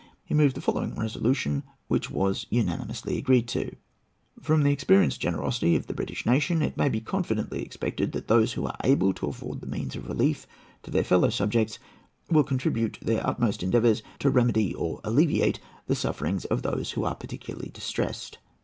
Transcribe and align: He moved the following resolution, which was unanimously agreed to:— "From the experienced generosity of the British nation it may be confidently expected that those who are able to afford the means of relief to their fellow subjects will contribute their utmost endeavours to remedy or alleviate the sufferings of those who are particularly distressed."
He 0.25 0.33
moved 0.33 0.55
the 0.55 0.61
following 0.61 0.95
resolution, 0.95 1.61
which 1.87 2.09
was 2.09 2.47
unanimously 2.49 3.19
agreed 3.19 3.47
to:— 3.49 3.75
"From 4.41 4.63
the 4.63 4.71
experienced 4.71 5.21
generosity 5.21 5.75
of 5.75 5.85
the 5.85 5.93
British 5.93 6.25
nation 6.25 6.63
it 6.63 6.75
may 6.75 6.89
be 6.89 6.99
confidently 7.01 7.61
expected 7.61 8.11
that 8.13 8.27
those 8.27 8.53
who 8.53 8.65
are 8.65 8.75
able 8.83 9.13
to 9.13 9.27
afford 9.27 9.61
the 9.61 9.67
means 9.67 9.95
of 9.95 10.07
relief 10.07 10.47
to 10.81 10.89
their 10.89 11.03
fellow 11.03 11.29
subjects 11.29 11.77
will 12.31 12.43
contribute 12.43 12.97
their 12.99 13.21
utmost 13.23 13.61
endeavours 13.61 14.01
to 14.17 14.31
remedy 14.31 14.73
or 14.73 15.01
alleviate 15.03 15.59
the 15.85 15.93
sufferings 15.93 16.45
of 16.45 16.63
those 16.63 16.89
who 16.93 17.03
are 17.03 17.13
particularly 17.13 17.69
distressed." 17.69 18.39